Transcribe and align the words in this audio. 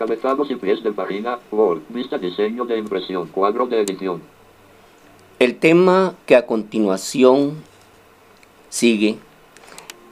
Encabezados 0.00 0.50
y 0.50 0.56
pies 0.56 0.82
de 0.82 0.92
página, 0.92 1.38
Word, 1.52 1.82
vista 1.90 2.16
diseño 2.16 2.64
de 2.64 2.78
impresión, 2.78 3.28
cuadro 3.28 3.66
de 3.66 3.82
edición. 3.82 4.22
El 5.38 5.58
tema 5.58 6.14
que 6.24 6.36
a 6.36 6.46
continuación 6.46 7.62
sigue 8.70 9.18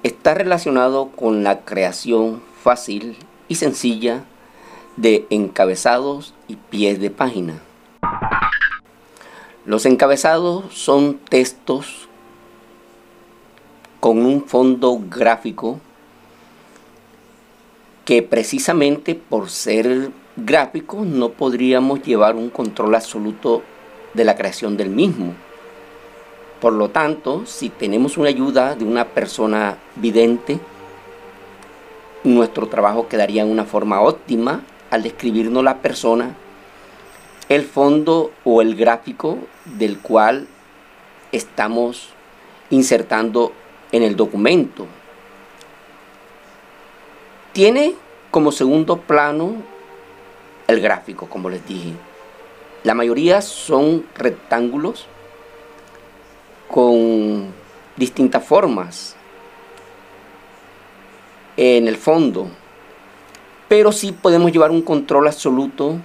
está 0.03 0.35
relacionado 0.35 1.09
con 1.17 1.43
la 1.43 1.61
creación 1.65 2.43
fácil 2.63 3.17
y 3.49 3.55
sencilla 3.55 4.27
de 4.99 5.27
encabezados 5.31 6.35
y 6.49 6.57
pies 6.57 7.01
de 7.01 7.09
página. 7.09 7.59
Los 9.65 9.87
encabezados 9.87 10.67
son 10.75 11.17
textos 11.31 12.09
con 14.01 14.19
un 14.19 14.45
fondo 14.45 15.01
gráfico 15.09 15.81
que 18.09 18.23
precisamente 18.23 19.15
por 19.15 19.51
ser 19.51 20.11
gráficos 20.35 21.07
no 21.07 21.29
podríamos 21.33 22.03
llevar 22.03 22.37
un 22.37 22.49
control 22.49 22.95
absoluto 22.95 23.63
de 24.15 24.25
la 24.25 24.35
creación 24.35 24.79
del 24.79 24.89
mismo. 24.89 25.35
Por 26.59 26.73
lo 26.73 26.89
tanto, 26.89 27.45
si 27.45 27.69
tenemos 27.69 28.17
una 28.17 28.31
ayuda 28.31 28.77
de 28.77 28.87
una 28.87 29.09
persona 29.09 29.77
vidente, 29.97 30.59
nuestro 32.25 32.69
trabajo 32.69 33.09
quedaría 33.09 33.43
en 33.43 33.51
una 33.51 33.67
forma 33.67 34.01
óptima 34.01 34.63
al 34.89 35.03
describirnos 35.03 35.63
la 35.63 35.83
persona, 35.83 36.35
el 37.51 37.63
fondo 37.63 38.33
o 38.43 38.63
el 38.63 38.75
gráfico 38.75 39.37
del 39.67 39.99
cual 39.99 40.49
estamos 41.31 42.09
insertando 42.71 43.53
en 43.93 44.03
el 44.03 44.17
documento. 44.17 44.87
Tiene 47.59 47.97
como 48.31 48.53
segundo 48.53 48.99
plano 48.99 49.57
el 50.69 50.81
gráfico, 50.81 51.29
como 51.29 51.51
les 51.51 51.67
dije. 51.67 51.91
La 52.85 52.95
mayoría 52.95 53.43
son 53.43 54.07
rectángulos 54.15 55.07
con 56.69 57.53
distintas 57.97 58.45
formas 58.45 59.17
en 61.57 61.89
el 61.89 61.97
fondo, 61.97 62.47
pero 63.67 63.91
sí 63.91 64.13
podemos 64.13 64.53
llevar 64.53 64.71
un 64.71 64.83
control 64.83 65.27
absoluto 65.27 65.97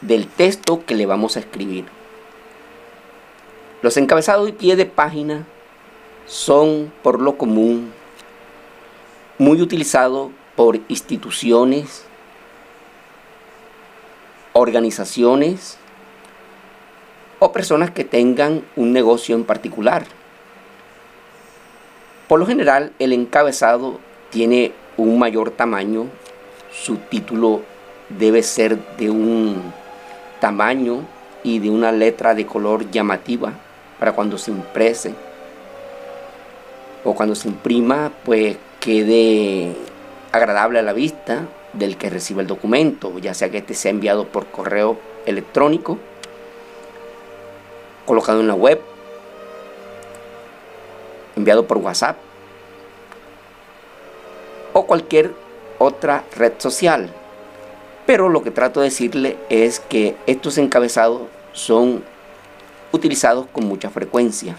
del 0.00 0.26
texto 0.26 0.84
que 0.84 0.96
le 0.96 1.06
vamos 1.06 1.36
a 1.36 1.38
escribir. 1.38 1.84
Los 3.82 3.96
encabezados 3.96 4.48
y 4.48 4.52
pie 4.52 4.74
de 4.74 4.86
página 4.86 5.46
son 6.26 6.92
por 7.04 7.20
lo 7.20 7.38
común 7.38 7.92
muy 9.38 9.62
utilizados 9.62 10.32
por 10.56 10.80
instituciones, 10.88 12.04
organizaciones 14.54 15.76
o 17.38 17.52
personas 17.52 17.90
que 17.90 18.04
tengan 18.04 18.64
un 18.74 18.92
negocio 18.92 19.36
en 19.36 19.44
particular. 19.44 20.04
Por 22.26 22.40
lo 22.40 22.46
general, 22.46 22.92
el 22.98 23.12
encabezado 23.12 24.00
tiene 24.30 24.72
un 24.96 25.18
mayor 25.18 25.50
tamaño, 25.50 26.06
su 26.72 26.96
título 26.96 27.62
debe 28.08 28.42
ser 28.42 28.78
de 28.96 29.10
un 29.10 29.62
tamaño 30.40 31.02
y 31.44 31.58
de 31.58 31.70
una 31.70 31.92
letra 31.92 32.34
de 32.34 32.46
color 32.46 32.90
llamativa 32.90 33.52
para 33.98 34.12
cuando 34.12 34.38
se 34.38 34.50
imprese 34.50 35.14
o 37.04 37.14
cuando 37.14 37.34
se 37.34 37.48
imprima, 37.48 38.10
pues 38.24 38.56
quede 38.80 39.76
agradable 40.36 40.78
a 40.78 40.82
la 40.82 40.92
vista 40.92 41.46
del 41.72 41.96
que 41.96 42.10
recibe 42.10 42.42
el 42.42 42.46
documento, 42.46 43.18
ya 43.18 43.34
sea 43.34 43.50
que 43.50 43.58
este 43.58 43.74
sea 43.74 43.90
enviado 43.90 44.26
por 44.28 44.46
correo 44.46 44.98
electrónico, 45.26 45.98
colocado 48.04 48.40
en 48.40 48.48
la 48.48 48.54
web, 48.54 48.80
enviado 51.36 51.66
por 51.66 51.78
WhatsApp 51.78 52.16
o 54.72 54.86
cualquier 54.86 55.32
otra 55.78 56.24
red 56.36 56.52
social. 56.58 57.10
Pero 58.06 58.28
lo 58.28 58.42
que 58.42 58.50
trato 58.50 58.80
de 58.80 58.86
decirle 58.86 59.36
es 59.48 59.80
que 59.80 60.16
estos 60.26 60.58
encabezados 60.58 61.22
son 61.52 62.04
utilizados 62.92 63.46
con 63.52 63.64
mucha 63.64 63.90
frecuencia. 63.90 64.56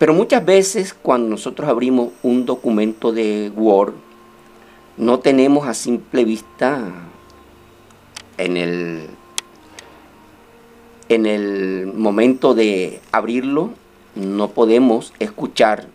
Pero 0.00 0.14
muchas 0.14 0.42
veces 0.46 0.94
cuando 0.94 1.28
nosotros 1.28 1.68
abrimos 1.68 2.08
un 2.22 2.46
documento 2.46 3.12
de 3.12 3.52
Word, 3.54 3.92
no 4.96 5.18
tenemos 5.18 5.68
a 5.68 5.74
simple 5.74 6.24
vista 6.24 6.90
en 8.38 8.56
el, 8.56 9.08
en 11.10 11.26
el 11.26 11.92
momento 11.94 12.54
de 12.54 13.02
abrirlo, 13.12 13.72
no 14.14 14.48
podemos 14.48 15.12
escuchar 15.18 15.88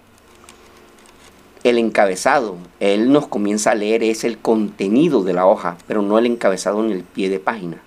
el 1.64 1.80
encabezado. 1.80 2.58
Él 2.80 3.12
nos 3.12 3.26
comienza 3.26 3.72
a 3.72 3.76
leer 3.76 4.04
es 4.04 4.24
el 4.24 4.38
contenido 4.38 5.24
de 5.24 5.34
la 5.34 5.48
hoja, 5.48 5.78
pero 5.88 6.04
no 6.04 6.20
el 6.20 6.28
encabezado 6.28 6.86
en 6.86 6.92
el 6.92 7.02
pie 7.02 7.28
de 7.30 7.40
página. 7.40 7.82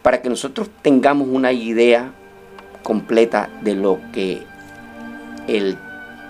Para 0.00 0.22
que 0.22 0.30
nosotros 0.30 0.70
tengamos 0.80 1.28
una 1.28 1.52
idea 1.52 2.14
completa 2.82 3.50
de 3.62 3.74
lo 3.74 4.00
que 4.14 4.48
el 5.46 5.78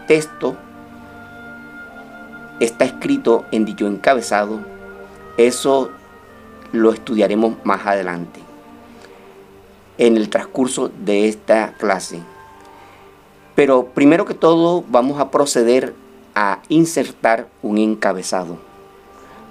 texto 0.06 0.56
está 2.60 2.84
escrito 2.84 3.44
en 3.50 3.64
dicho 3.64 3.86
encabezado, 3.86 4.60
eso 5.36 5.90
lo 6.72 6.92
estudiaremos 6.92 7.54
más 7.64 7.86
adelante 7.86 8.40
en 9.98 10.16
el 10.16 10.28
transcurso 10.30 10.88
de 10.88 11.28
esta 11.28 11.74
clase. 11.78 12.20
Pero 13.54 13.86
primero 13.86 14.24
que 14.24 14.34
todo 14.34 14.84
vamos 14.88 15.20
a 15.20 15.30
proceder 15.30 15.94
a 16.34 16.60
insertar 16.68 17.48
un 17.62 17.78
encabezado. 17.78 18.58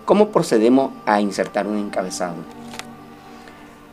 ¿Cómo 0.05 0.29
procedemos 0.29 0.91
a 1.05 1.21
insertar 1.21 1.67
un 1.67 1.77
encabezado? 1.77 2.37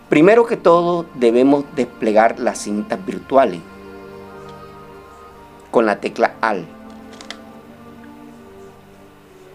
Primero 0.08 0.46
que 0.46 0.56
todo 0.56 1.04
debemos 1.14 1.64
desplegar 1.74 2.38
las 2.38 2.58
cintas 2.58 3.04
virtuales 3.04 3.60
con 5.76 5.84
la 5.84 6.00
tecla 6.00 6.36
AL. 6.40 6.64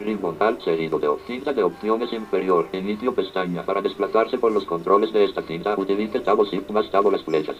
Ribbon 0.01 0.35
Alt 0.39 0.61
seguido 0.63 0.99
de 0.99 1.07
cinta 1.25 1.51
de 1.51 1.63
opciones 1.63 2.13
inferior. 2.13 2.69
Inicio 2.73 3.15
pestaña. 3.15 3.65
Para 3.65 3.81
desplazarse 3.81 4.37
por 4.37 4.51
los 4.51 4.65
controles 4.65 5.11
de 5.13 5.23
esta 5.23 5.41
cinta, 5.41 5.73
utilice 5.75 6.19
tabo 6.19 6.45
Shift 6.45 6.69
más 6.69 6.91
tabo 6.91 7.09
las 7.09 7.23
flechas. 7.23 7.55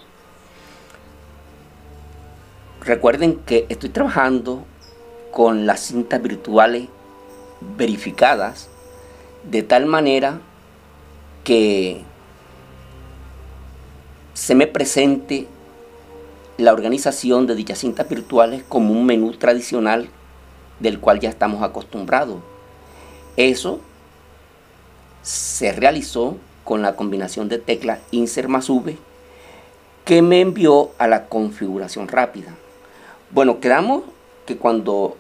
Recuerden 2.82 3.38
que 3.48 3.66
estoy 3.68 3.90
trabajando 3.90 4.64
con 5.32 5.66
las 5.66 5.80
cintas 5.80 6.22
virtuales 6.22 6.88
verificadas 7.62 8.70
de 9.42 9.64
tal 9.64 9.88
manera 9.88 10.40
que 11.44 12.04
se 14.36 14.54
me 14.54 14.68
presente 14.68 15.48
la 16.62 16.74
organización 16.74 17.48
de 17.48 17.56
dichas 17.56 17.80
cintas 17.80 18.08
virtuales 18.08 18.64
como 18.68 18.94
un 18.94 19.06
menú 19.06 19.34
tradicional 19.34 20.10
del 20.80 21.00
cual 21.00 21.20
ya 21.20 21.30
estamos 21.30 21.64
acostumbrados. 21.64 22.38
Eso 23.36 23.80
se 25.22 25.72
realizó 25.72 26.38
con 26.64 26.82
la 26.82 26.96
combinación 26.96 27.50
de 27.50 27.58
teclas 27.58 28.00
Insert 28.12 28.48
más 28.48 28.70
V 28.70 28.98
que 30.06 30.22
me 30.22 30.42
envió 30.42 30.92
a 30.98 31.08
la 31.08 31.28
configuración 31.28 32.08
rápida. 32.08 32.56
Bueno, 33.32 33.60
quedamos 33.60 34.04
que 34.46 34.58
cuando 34.58 35.16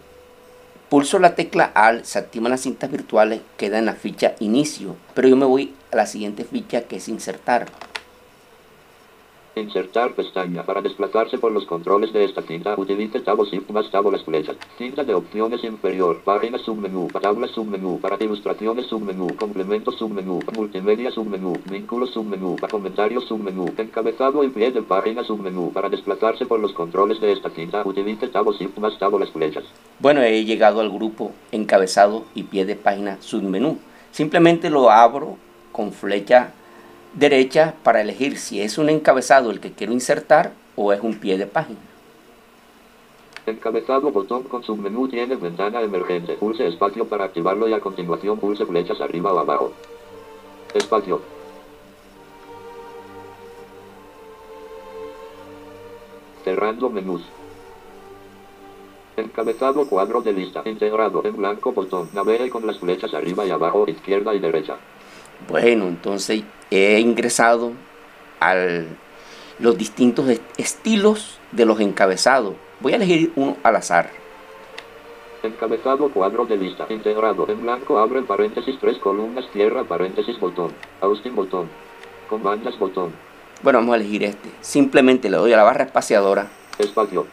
pulso 0.89 1.19
la 1.19 1.35
tecla 1.35 1.71
AL 1.73 2.05
se 2.05 2.19
activan 2.19 2.51
las 2.51 2.61
cintas 2.61 2.91
virtuales, 2.91 3.41
queda 3.57 3.79
en 3.79 3.85
la 3.85 3.93
ficha 3.93 4.35
inicio, 4.39 4.95
pero 5.13 5.27
yo 5.27 5.35
me 5.35 5.45
voy 5.45 5.73
a 5.91 5.95
la 5.95 6.05
siguiente 6.05 6.43
ficha 6.43 6.81
que 6.83 6.97
es 6.97 7.07
insertar. 7.07 7.67
Insertar 9.55 10.13
pestaña. 10.13 10.63
Para 10.63 10.81
desplazarse 10.81 11.37
por 11.37 11.51
los 11.51 11.65
controles 11.65 12.13
de 12.13 12.23
esta 12.23 12.41
cinta, 12.41 12.73
utilice 12.77 13.19
tabo 13.19 13.43
Shift 13.43 13.69
más 13.71 13.91
tabo 13.91 14.09
las 14.09 14.23
flechas. 14.23 14.55
Cinta 14.77 15.03
de 15.03 15.13
opciones 15.13 15.61
inferior. 15.65 16.21
Página 16.23 16.57
submenú. 16.57 17.09
Tabla 17.21 17.47
submenú. 17.47 17.99
Para 17.99 18.15
ilustraciones 18.23 18.85
submenú. 18.85 19.35
Complemento 19.35 19.91
submenú. 19.91 20.39
Multimedia 20.55 21.11
submenú. 21.11 21.53
Vínculo 21.69 22.07
submenú. 22.07 22.55
Comentarios 22.69 23.25
submenú. 23.25 23.65
Encabezado 23.77 24.41
y 24.45 24.49
pie 24.49 24.71
de 24.71 24.83
página 24.83 25.21
submenú. 25.25 25.73
Para 25.73 25.89
desplazarse 25.89 26.45
por 26.45 26.61
los 26.61 26.71
controles 26.71 27.19
de 27.19 27.33
esta 27.33 27.49
cinta, 27.49 27.81
utilice 27.85 28.29
tabo 28.29 28.53
Shift 28.53 28.77
más 28.77 28.93
las 29.01 29.31
flechas. 29.31 29.65
Bueno, 29.99 30.21
he 30.21 30.45
llegado 30.45 30.79
al 30.79 30.89
grupo 30.89 31.33
encabezado 31.51 32.23
y 32.33 32.43
pie 32.43 32.65
de 32.65 32.77
página 32.77 33.17
submenú. 33.19 33.79
Simplemente 34.11 34.69
lo 34.69 34.89
abro 34.89 35.37
con 35.73 35.91
flecha 35.91 36.53
derecha 37.13 37.75
para 37.83 38.01
elegir 38.01 38.37
si 38.37 38.61
es 38.61 38.77
un 38.77 38.89
encabezado 38.89 39.51
el 39.51 39.59
que 39.59 39.71
quiero 39.71 39.93
insertar 39.93 40.53
o 40.75 40.93
es 40.93 41.01
un 41.01 41.19
pie 41.19 41.37
de 41.37 41.47
página. 41.47 41.79
Encabezado 43.45 44.11
botón 44.11 44.43
con 44.43 44.63
submenú 44.63 45.07
tiene 45.07 45.35
ventana 45.35 45.81
emergente. 45.81 46.33
Pulse 46.33 46.67
espacio 46.67 47.05
para 47.05 47.25
activarlo 47.25 47.67
y 47.67 47.73
a 47.73 47.79
continuación 47.79 48.39
pulse 48.39 48.65
flechas 48.65 49.01
arriba 49.01 49.33
o 49.33 49.39
abajo. 49.39 49.73
Espacio. 50.73 51.21
Cerrando 56.43 56.89
menús. 56.89 57.23
Encabezado 59.17 59.87
cuadro 59.87 60.21
de 60.21 60.33
lista. 60.33 60.61
Integrado 60.65 61.25
en 61.25 61.35
blanco 61.35 61.71
botón. 61.71 62.09
Navegue 62.13 62.49
con 62.49 62.65
las 62.65 62.77
flechas 62.77 63.13
arriba 63.13 63.45
y 63.45 63.49
abajo, 63.49 63.85
izquierda 63.87 64.33
y 64.35 64.39
derecha. 64.39 64.77
Bueno, 65.47 65.87
entonces 65.87 66.43
he 66.69 66.99
ingresado 66.99 67.73
a 68.39 68.55
los 69.59 69.77
distintos 69.77 70.27
estilos 70.57 71.39
de 71.51 71.65
los 71.65 71.79
encabezados. 71.79 72.55
Voy 72.79 72.93
a 72.93 72.95
elegir 72.95 73.31
uno 73.35 73.57
al 73.63 73.75
azar. 73.75 74.09
Encabezado 75.43 76.09
cuadro 76.09 76.45
de 76.45 76.55
lista 76.55 76.85
integrado 76.89 77.47
en 77.49 77.61
blanco 77.63 77.97
abre 77.97 78.21
paréntesis 78.21 78.77
tres 78.79 78.97
columnas 78.99 79.49
tierra 79.51 79.83
paréntesis 79.83 80.39
botón 80.39 80.71
Austin 81.01 81.35
botón 81.35 81.67
comandas 82.29 82.77
botón 82.77 83.11
Bueno, 83.63 83.79
vamos 83.79 83.93
a 83.93 83.95
elegir 83.97 84.23
este. 84.23 84.49
Simplemente 84.61 85.31
le 85.31 85.37
doy 85.37 85.51
a 85.51 85.57
la 85.57 85.63
barra 85.63 85.85
espaciadora. 85.85 86.47
espacio 86.77 87.25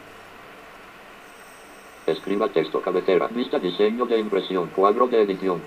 escriba 2.07 2.49
texto 2.49 2.81
cabecera 2.81 3.29
vista 3.29 3.59
diseño 3.59 4.07
de 4.07 4.19
impresión 4.19 4.71
cuadro 4.75 5.07
de 5.09 5.23
edición 5.23 5.61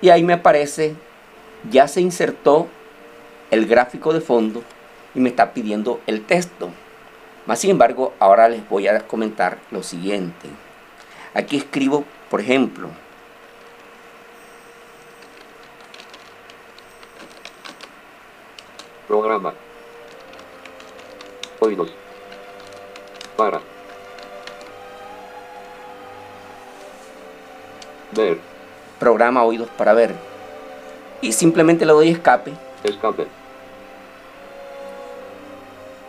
Y 0.00 0.08
ahí 0.08 0.22
me 0.22 0.32
aparece, 0.32 0.94
ya 1.68 1.88
se 1.88 2.00
insertó 2.00 2.68
el 3.50 3.66
gráfico 3.66 4.12
de 4.12 4.20
fondo 4.20 4.62
y 5.14 5.20
me 5.20 5.28
está 5.28 5.52
pidiendo 5.52 6.00
el 6.06 6.24
texto. 6.24 6.70
Más 7.46 7.58
sin 7.58 7.70
embargo, 7.70 8.14
ahora 8.18 8.48
les 8.48 8.66
voy 8.68 8.86
a 8.86 9.06
comentar 9.06 9.58
lo 9.70 9.82
siguiente. 9.82 10.48
Aquí 11.34 11.56
escribo, 11.56 12.04
por 12.30 12.40
ejemplo, 12.40 12.88
programa 19.08 19.52
oídos 21.60 21.92
para 23.36 23.60
ver 28.12 28.50
programa 29.00 29.42
oídos 29.42 29.68
para 29.70 29.94
ver. 29.94 30.29
Y 31.22 31.32
simplemente 31.32 31.84
le 31.84 31.92
doy 31.92 32.08
escape 32.08 32.52
escape 32.84 33.26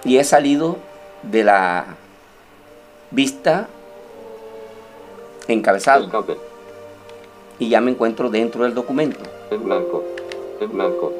y 0.03 0.17
he 0.17 0.23
salido 0.23 0.77
de 1.21 1.43
la 1.43 1.85
vista 3.11 3.67
encabezado 5.47 6.05
escape 6.05 6.37
y 7.59 7.69
ya 7.69 7.81
me 7.81 7.91
encuentro 7.91 8.29
dentro 8.29 8.63
del 8.63 8.73
documento. 8.73 9.19
en 9.51 9.63
blanco 9.63 10.03
en 10.59 10.71
blanco 10.71 11.13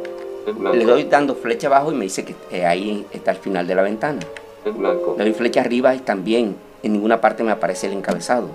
en 0.48 0.58
blanco 0.58 0.78
Le 0.78 0.86
doy 0.86 1.04
dando 1.04 1.36
flecha 1.36 1.68
abajo 1.68 1.92
y 1.92 1.96
me 1.96 2.06
dice 2.06 2.26
que 2.26 2.36
eh, 2.50 2.66
ahí 2.66 3.06
está 3.12 3.32
el 3.32 3.38
final 3.38 3.68
de 3.68 3.76
la 3.76 3.84
ventana. 3.84 4.22
en 4.66 4.78
blanco 4.78 5.16
Le 5.18 5.26
doy 5.26 5.34
flecha 5.34 5.62
arriba 5.62 5.94
y 5.94 6.00
también 6.00 6.56
en 6.82 6.94
ninguna 6.94 7.22
parte 7.22 7.44
me 7.44 7.52
aparece 7.52 7.88
el 7.88 7.94
encabezado. 7.94 8.50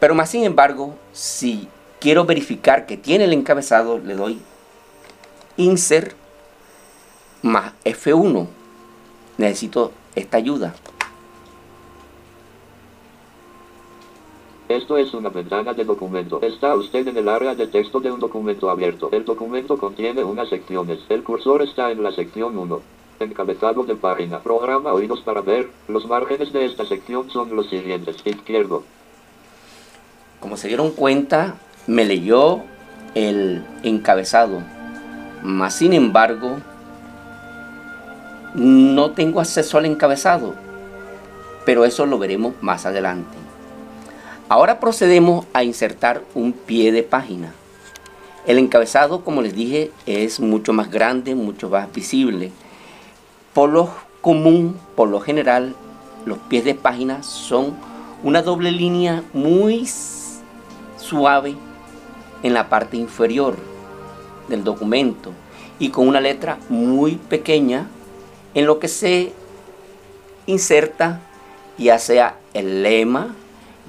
Pero 0.00 0.14
más 0.14 0.30
sin 0.30 0.42
embargo, 0.42 0.94
si 1.12 1.68
quiero 2.00 2.24
verificar 2.24 2.86
que 2.86 2.96
tiene 2.96 3.24
el 3.24 3.32
encabezado, 3.32 3.98
le 3.98 4.14
doy 4.14 4.40
insert 5.56 6.16
más 7.42 7.72
F1. 7.84 8.48
Necesito 9.38 9.92
esta 10.14 10.38
ayuda. 10.38 10.74
Esto 14.68 14.96
es 14.96 15.12
una 15.14 15.30
ventana 15.30 15.74
de 15.74 15.84
documento. 15.84 16.40
Está 16.42 16.76
usted 16.76 17.06
en 17.08 17.16
el 17.16 17.28
área 17.28 17.54
de 17.56 17.66
texto 17.66 17.98
de 17.98 18.12
un 18.12 18.20
documento 18.20 18.70
abierto. 18.70 19.08
El 19.10 19.24
documento 19.24 19.76
contiene 19.76 20.22
unas 20.22 20.48
secciones. 20.48 21.00
El 21.08 21.24
cursor 21.24 21.62
está 21.62 21.90
en 21.90 22.02
la 22.02 22.12
sección 22.12 22.56
1. 22.56 22.80
Encabezado 23.18 23.82
de 23.82 23.96
página. 23.96 24.38
Programa 24.38 24.92
oídos 24.92 25.22
para 25.22 25.40
ver. 25.40 25.70
Los 25.88 26.06
márgenes 26.06 26.52
de 26.52 26.66
esta 26.66 26.86
sección 26.86 27.28
son 27.30 27.54
los 27.56 27.68
siguientes. 27.68 28.16
Izquierdo. 28.24 28.84
Como 30.38 30.56
se 30.56 30.68
dieron 30.68 30.92
cuenta, 30.92 31.58
me 31.86 32.04
leyó 32.04 32.62
el 33.14 33.64
encabezado. 33.82 34.62
Más 35.42 35.74
sin 35.74 35.92
embargo, 35.92 36.58
no 38.54 39.12
tengo 39.12 39.40
acceso 39.40 39.78
al 39.78 39.86
encabezado. 39.86 40.54
Pero 41.64 41.84
eso 41.84 42.06
lo 42.06 42.18
veremos 42.18 42.54
más 42.60 42.86
adelante. 42.86 43.36
Ahora 44.48 44.80
procedemos 44.80 45.46
a 45.52 45.62
insertar 45.62 46.22
un 46.34 46.52
pie 46.52 46.92
de 46.92 47.02
página. 47.02 47.52
El 48.46 48.58
encabezado, 48.58 49.22
como 49.24 49.42
les 49.42 49.54
dije, 49.54 49.92
es 50.06 50.40
mucho 50.40 50.72
más 50.72 50.90
grande, 50.90 51.34
mucho 51.34 51.68
más 51.68 51.92
visible. 51.92 52.50
Por 53.52 53.70
lo 53.70 53.90
común, 54.20 54.76
por 54.96 55.08
lo 55.08 55.20
general, 55.20 55.74
los 56.24 56.38
pies 56.38 56.64
de 56.64 56.74
página 56.74 57.22
son 57.22 57.76
una 58.22 58.42
doble 58.42 58.72
línea 58.72 59.22
muy 59.32 59.88
suave 60.98 61.56
en 62.42 62.54
la 62.54 62.68
parte 62.68 62.96
inferior 62.96 63.56
del 64.48 64.64
documento 64.64 65.32
y 65.78 65.90
con 65.90 66.08
una 66.08 66.20
letra 66.20 66.58
muy 66.68 67.16
pequeña 67.16 67.88
en 68.54 68.66
lo 68.66 68.78
que 68.78 68.88
se 68.88 69.32
inserta 70.46 71.20
ya 71.78 71.98
sea 71.98 72.36
el 72.52 72.82
lema, 72.82 73.34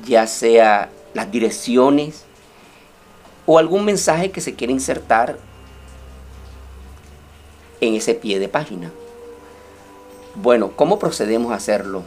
ya 0.05 0.25
sea 0.25 0.89
las 1.13 1.29
direcciones 1.29 2.23
o 3.45 3.59
algún 3.59 3.83
mensaje 3.83 4.31
que 4.31 4.39
se 4.39 4.55
quiere 4.55 4.71
insertar 4.71 5.37
en 7.81 7.95
ese 7.95 8.13
pie 8.13 8.39
de 8.39 8.47
página. 8.47 8.91
Bueno, 10.35 10.71
¿cómo 10.75 10.99
procedemos 10.99 11.51
a 11.51 11.55
hacerlo? 11.55 12.03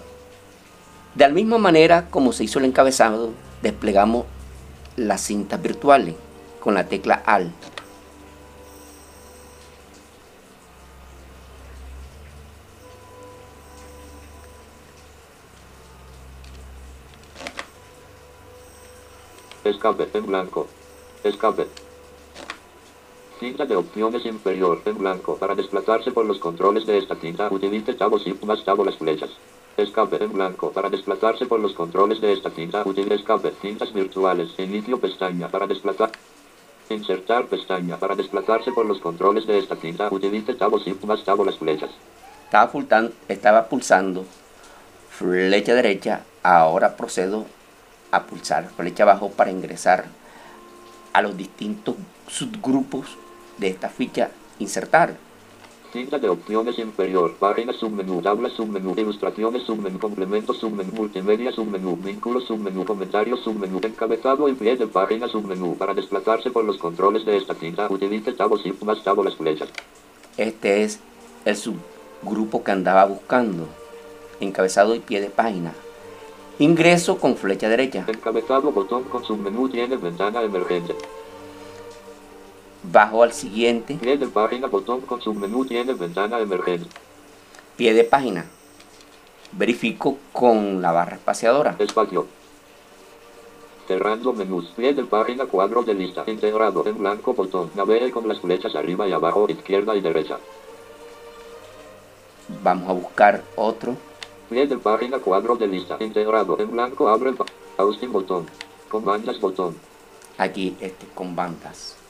De 1.15 1.29
la 1.29 1.35
misma 1.35 1.59
manera 1.59 2.09
como 2.09 2.33
se 2.33 2.45
hizo 2.45 2.59
el 2.59 2.65
encabezado, 2.65 3.33
desplegamos 3.63 4.25
las 4.97 5.21
cintas 5.21 5.61
virtuales 5.61 6.15
con 6.65 6.73
la 6.73 6.89
tecla 6.89 7.23
AL. 7.27 7.53
Escape 19.63 20.09
en 20.15 20.27
blanco. 20.27 20.67
Escape. 21.23 21.67
Cinta 23.39 23.67
de 23.67 23.77
opciones 23.77 24.25
inferior 24.25 24.81
en 24.87 24.97
blanco. 24.97 25.37
Para 25.37 25.55
desplazarse 25.55 26.13
por 26.13 26.25
los 26.25 26.39
controles 26.39 26.87
de 26.87 26.97
esta 26.97 27.17
cinta, 27.17 27.49
utilice 27.51 27.93
tabo 27.93 28.17
shift 28.19 28.43
más 28.45 28.65
tabo 28.65 28.87
las 28.87 28.97
flechas. 28.97 29.31
Escape 29.77 30.23
en 30.25 30.33
blanco. 30.33 30.71
Para 30.71 30.89
desplazarse 30.89 31.45
por 31.45 31.61
los 31.61 31.75
controles 31.75 32.23
de 32.23 32.33
esta 32.33 32.51
cinta, 32.51 32.83
utilice 32.87 33.17
escape. 33.17 33.53
Cintas 33.61 33.93
virtuales. 33.93 34.55
Inicio 34.59 34.99
pestaña. 34.99 35.49
Para 35.49 35.67
desplazar. 35.67 36.11
Insertar 36.91 37.47
pestaña. 37.47 37.99
Para 37.99 38.15
desplazarse 38.15 38.73
por 38.73 38.87
los 38.87 39.01
controles 39.01 39.47
de 39.47 39.59
esta 39.59 39.77
cinta, 39.77 40.09
utilice 40.11 40.55
tabo 40.55 40.79
shift 40.79 41.05
más 41.05 41.25
las 41.27 41.59
flechas. 41.59 41.91
Estaba, 42.45 42.71
estaba 43.29 43.69
pulsando 43.69 44.25
flecha 45.11 45.75
derecha, 45.75 46.23
ahora 46.43 46.97
procedo 46.97 47.47
a 48.11 48.23
pulsar 48.25 48.69
flecha 48.77 49.03
abajo 49.05 49.31
para 49.31 49.51
ingresar 49.51 50.05
a 51.13 51.23
los 51.23 51.37
distintos 51.37 51.97
subgrupos 52.29 53.17
de 53.59 53.69
esta 53.69 53.89
ficha 53.89 54.31
insertar. 54.59 55.17
Cinta 55.95 56.19
de 56.19 56.29
opciones 56.29 56.77
inferior, 56.81 57.37
página 57.39 57.73
submenú, 57.73 58.21
tabla 58.21 58.51
submenú, 58.51 58.95
ilustraciones 58.97 59.63
submenú, 59.63 60.01
complemento 60.01 60.53
submenú, 60.53 60.91
multimedia 60.93 61.53
submenú, 61.53 61.97
vínculo 61.97 62.41
submenú, 62.41 62.85
comentario 62.85 63.37
submenú, 63.37 63.79
encabezado 63.81 64.49
en 64.49 64.57
pie 64.57 64.77
de 64.77 64.89
página 64.89 65.29
submenú. 65.29 65.77
Para 65.77 65.95
desplazarse 65.95 66.51
por 66.51 66.65
los 66.65 66.79
controles 66.79 67.25
de 67.25 67.37
esta 67.37 67.55
cinta, 67.55 67.87
utilice 67.89 68.33
tabo 68.33 68.57
shift 68.57 68.83
más 68.83 69.05
tabo 69.05 69.23
las 69.23 69.37
flechas. 69.37 69.69
Este 70.37 70.83
es 70.83 70.99
el 71.45 71.55
subgrupo 71.55 72.65
que 72.65 72.73
andaba 72.73 73.05
buscando. 73.05 73.69
Encabezado 74.41 74.97
y 74.97 74.99
pie 74.99 75.21
de 75.21 75.31
página. 75.31 75.75
Ingreso 76.59 77.19
con 77.19 77.37
flecha 77.37 77.69
derecha. 77.69 78.05
Encabezado 78.09 78.73
botón 78.73 79.05
con 79.05 79.23
submenú 79.23 79.69
tiene 79.69 79.97
ventana 79.97 80.43
emergente. 80.43 80.97
Bajo 82.93 83.23
al 83.23 83.33
siguiente 83.33 83.95
Pie 83.95 84.19
de 84.19 84.27
página 84.27 84.67
botón 84.67 85.01
con 85.01 85.21
submenú 85.21 85.65
tiene 85.65 85.95
ventana 85.95 86.39
emergente. 86.39 86.89
pie 87.77 87.95
de 87.95 88.05
página. 88.05 88.45
Verifico 89.53 90.19
con 90.33 90.83
la 90.83 90.93
barra 90.93 91.17
espaciadora. 91.17 91.77
Espacio. 91.79 92.27
Cerrando 93.89 94.35
menús. 94.35 94.71
Pie 94.77 94.93
de 94.93 95.05
página 95.05 95.47
cuadro 95.47 95.83
de 95.83 95.95
lista. 95.95 96.25
Integrado 96.27 96.87
en 96.87 96.99
blanco 96.99 97.33
botón. 97.33 97.71
Navegue 97.75 98.11
con 98.11 98.29
las 98.29 98.41
flechas 98.41 98.75
arriba 98.75 99.09
y 99.09 99.13
abajo, 99.13 99.47
izquierda 99.49 99.97
y 99.97 100.03
derecha. 100.03 100.39
Vamos 102.63 102.91
a 102.91 102.93
buscar 102.93 103.43
otro. 103.57 103.97
Pie 104.51 104.67
de 104.67 104.77
página 104.77 105.19
cuadro 105.21 105.57
de 105.57 105.67
lista. 105.69 105.97
Integrado 106.01 106.61
en 106.61 106.71
blanco 106.71 107.09
abre 107.09 107.31
el 107.31 108.09
botón. 108.09 108.47
Comandas 108.91 109.41
botón. 109.41 109.75
Aquí 110.37 110.77
este 110.81 111.07
con 111.15 111.35
bandas. 111.35 112.04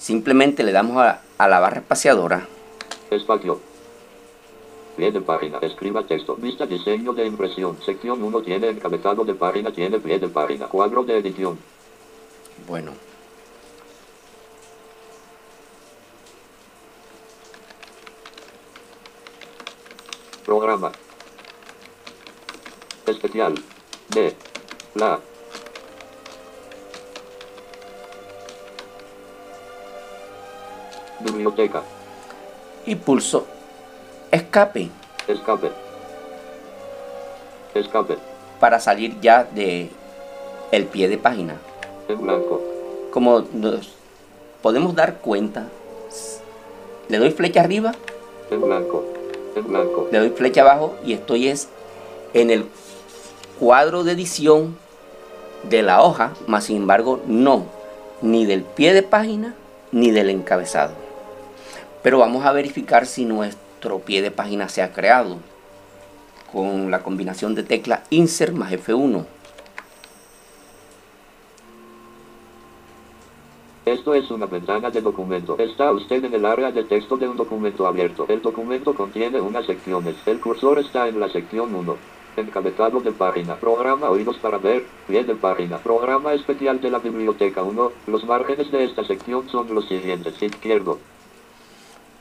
Simplemente 0.00 0.62
le 0.62 0.72
damos 0.72 0.96
a, 0.96 1.20
a 1.36 1.46
la 1.46 1.60
barra 1.60 1.80
espaciadora. 1.80 2.48
Espacio. 3.10 3.60
Pie 4.96 5.12
de 5.12 5.20
página. 5.20 5.58
Escriba 5.58 6.04
texto. 6.04 6.36
Vista 6.36 6.64
diseño 6.64 7.12
de 7.12 7.26
impresión. 7.26 7.76
Sección 7.84 8.22
1 8.22 8.40
tiene 8.40 8.70
encabezado 8.70 9.26
de 9.26 9.34
página. 9.34 9.70
Tiene 9.70 10.00
pie 10.00 10.18
de 10.18 10.28
página. 10.28 10.68
Cuadro 10.68 11.04
de 11.04 11.18
edición. 11.18 11.58
Bueno. 12.66 12.92
Programa. 20.46 20.92
Especial. 23.06 23.54
De. 24.08 24.34
La. 24.94 25.20
Biblioteca. 31.20 31.82
Y 32.86 32.94
pulso 32.94 33.46
escape 34.30 34.90
Escape. 35.28 35.70
Escape. 37.74 38.18
para 38.58 38.80
salir 38.80 39.20
ya 39.20 39.44
de 39.44 39.90
el 40.72 40.86
pie 40.86 41.08
de 41.08 41.18
página. 41.18 41.56
En 42.08 42.20
blanco. 42.20 42.60
Como 43.12 43.44
nos 43.52 43.92
podemos 44.62 44.94
dar 44.94 45.18
cuenta, 45.18 45.68
le 47.08 47.18
doy 47.18 47.30
flecha 47.30 47.60
arriba, 47.60 47.92
En 48.50 48.60
blanco. 48.60 49.04
En 49.56 49.66
blanco. 49.66 50.08
le 50.10 50.18
doy 50.18 50.30
flecha 50.30 50.62
abajo 50.62 50.94
y 51.04 51.12
estoy 51.12 51.48
es 51.48 51.68
en 52.34 52.50
el 52.50 52.66
cuadro 53.58 54.04
de 54.04 54.12
edición 54.12 54.76
de 55.64 55.82
la 55.82 56.02
hoja, 56.02 56.32
más 56.46 56.64
sin 56.64 56.78
embargo 56.78 57.20
no, 57.26 57.66
ni 58.22 58.46
del 58.46 58.62
pie 58.62 58.94
de 58.94 59.02
página 59.02 59.54
ni 59.92 60.10
del 60.10 60.30
encabezado. 60.30 60.92
Pero 62.02 62.18
vamos 62.18 62.46
a 62.46 62.52
verificar 62.52 63.06
si 63.06 63.24
nuestro 63.24 63.98
pie 64.00 64.22
de 64.22 64.30
página 64.30 64.68
se 64.68 64.82
ha 64.82 64.92
creado 64.92 65.38
con 66.50 66.90
la 66.90 67.02
combinación 67.02 67.54
de 67.54 67.62
tecla 67.62 68.04
Insert 68.10 68.54
más 68.54 68.72
F1. 68.72 69.26
Esto 73.84 74.14
es 74.14 74.30
una 74.30 74.46
ventana 74.46 74.90
de 74.90 75.00
documento. 75.00 75.58
Está 75.58 75.90
usted 75.92 76.24
en 76.24 76.34
el 76.34 76.46
área 76.46 76.70
de 76.70 76.84
texto 76.84 77.16
de 77.16 77.28
un 77.28 77.36
documento 77.36 77.86
abierto. 77.86 78.24
El 78.28 78.40
documento 78.40 78.94
contiene 78.94 79.40
unas 79.40 79.66
secciones. 79.66 80.16
El 80.26 80.40
cursor 80.40 80.78
está 80.78 81.08
en 81.08 81.18
la 81.18 81.28
sección 81.28 81.74
1. 81.74 81.96
Encabezado 82.36 83.00
de 83.00 83.10
página. 83.12 83.56
Programa 83.56 84.08
oídos 84.08 84.38
para 84.38 84.58
ver. 84.58 84.84
Pie 85.06 85.24
de 85.24 85.34
página. 85.34 85.78
Programa 85.78 86.34
especial 86.34 86.80
de 86.80 86.90
la 86.90 86.98
biblioteca 86.98 87.62
1. 87.62 87.92
Los 88.06 88.24
márgenes 88.24 88.70
de 88.70 88.84
esta 88.84 89.04
sección 89.04 89.48
son 89.48 89.74
los 89.74 89.88
siguientes. 89.88 90.40
Izquierdo. 90.40 90.98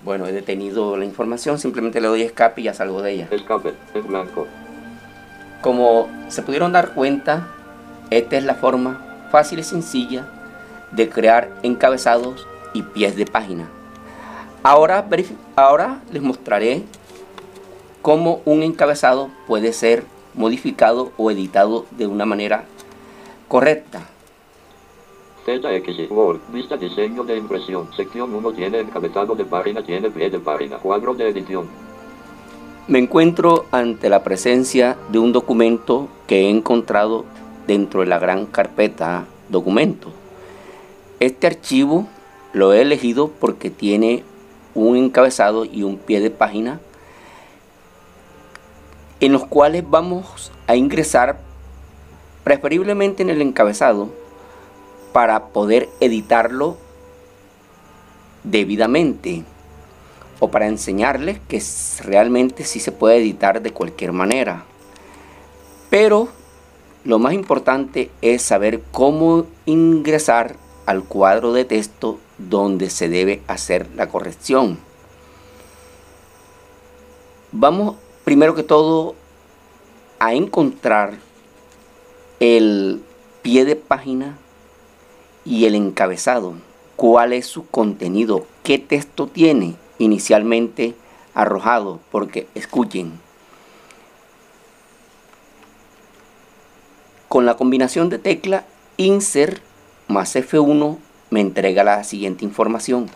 Bueno, 0.03 0.27
he 0.27 0.31
detenido 0.31 0.95
la 0.97 1.05
información, 1.05 1.59
simplemente 1.59 1.99
le 1.99 2.07
doy 2.07 2.21
escape 2.21 2.61
y 2.61 2.63
ya 2.65 2.73
salgo 2.73 3.01
de 3.01 3.11
ella. 3.11 3.27
Escape. 3.31 3.73
En 3.93 4.07
blanco. 4.07 4.47
Como 5.61 6.07
se 6.29 6.41
pudieron 6.41 6.71
dar 6.71 6.93
cuenta, 6.93 7.47
esta 8.09 8.37
es 8.37 8.43
la 8.45 8.55
forma 8.55 9.27
fácil 9.31 9.59
y 9.59 9.63
sencilla 9.63 10.27
de 10.91 11.09
crear 11.09 11.49
encabezados 11.63 12.47
y 12.73 12.83
pies 12.83 13.15
de 13.15 13.25
página. 13.25 13.67
Ahora, 14.63 15.05
ahora 15.55 15.99
les 16.11 16.21
mostraré 16.21 16.83
cómo 18.01 18.41
un 18.45 18.63
encabezado 18.63 19.29
puede 19.47 19.73
ser 19.73 20.03
modificado 20.33 21.11
o 21.17 21.31
editado 21.31 21.85
de 21.91 22.07
una 22.07 22.25
manera 22.25 22.63
correcta. 23.47 24.01
ZX 25.57 26.11
Word. 26.11 26.39
Vista 26.53 26.77
diseño 26.77 27.23
de 27.23 27.37
impresión. 27.37 27.89
Sección 27.95 28.33
1 28.33 28.51
tiene 28.53 28.79
encabezado 28.79 29.33
de 29.33 29.45
página. 29.45 29.83
Tiene 29.83 30.11
pie 30.11 30.29
de 30.29 30.39
página. 30.39 30.77
Cuadro 30.77 31.15
de 31.15 31.29
edición. 31.29 31.67
Me 32.87 32.99
encuentro 32.99 33.65
ante 33.71 34.09
la 34.09 34.23
presencia 34.23 34.97
de 35.11 35.19
un 35.19 35.31
documento 35.31 36.07
que 36.27 36.41
he 36.41 36.49
encontrado 36.49 37.25
dentro 37.65 38.01
de 38.01 38.07
la 38.07 38.19
gran 38.19 38.45
carpeta 38.45 39.25
documento. 39.49 40.11
Este 41.19 41.47
archivo 41.47 42.07
lo 42.53 42.73
he 42.73 42.81
elegido 42.81 43.29
porque 43.39 43.69
tiene 43.69 44.23
un 44.75 44.97
encabezado 44.97 45.65
y 45.65 45.83
un 45.83 45.97
pie 45.97 46.19
de 46.19 46.29
página 46.29 46.79
en 49.19 49.33
los 49.33 49.45
cuales 49.45 49.83
vamos 49.87 50.51
a 50.67 50.75
ingresar 50.75 51.39
preferiblemente 52.43 53.21
en 53.21 53.29
el 53.29 53.41
encabezado 53.41 54.09
para 55.11 55.47
poder 55.47 55.89
editarlo 55.99 56.77
debidamente 58.43 59.43
o 60.39 60.49
para 60.49 60.67
enseñarles 60.67 61.39
que 61.47 61.61
realmente 62.03 62.63
sí 62.63 62.79
se 62.79 62.91
puede 62.91 63.17
editar 63.17 63.61
de 63.61 63.71
cualquier 63.71 64.13
manera. 64.13 64.63
Pero 65.89 66.29
lo 67.03 67.19
más 67.19 67.33
importante 67.33 68.09
es 68.21 68.41
saber 68.41 68.81
cómo 68.91 69.45
ingresar 69.65 70.55
al 70.85 71.03
cuadro 71.03 71.53
de 71.53 71.65
texto 71.65 72.19
donde 72.37 72.89
se 72.89 73.09
debe 73.09 73.41
hacer 73.47 73.87
la 73.95 74.09
corrección. 74.09 74.77
Vamos 77.51 77.95
primero 78.23 78.55
que 78.55 78.63
todo 78.63 79.15
a 80.19 80.33
encontrar 80.33 81.13
el 82.39 83.01
pie 83.41 83.65
de 83.65 83.75
página 83.75 84.37
y 85.49 85.65
el 85.65 85.73
encabezado. 85.73 86.53
¿Cuál 86.95 87.33
es 87.33 87.47
su 87.47 87.67
contenido? 87.67 88.45
¿Qué 88.61 88.77
texto 88.77 89.25
tiene 89.25 89.75
inicialmente 89.97 90.93
arrojado? 91.33 91.99
Porque 92.11 92.47
escuchen, 92.53 93.19
con 97.27 97.47
la 97.47 97.57
combinación 97.57 98.09
de 98.09 98.19
tecla 98.19 98.65
insert 98.97 99.61
más 100.07 100.35
F1 100.35 100.97
me 101.31 101.41
entrega 101.41 101.83
la 101.83 102.03
siguiente 102.03 102.45
información. 102.45 103.09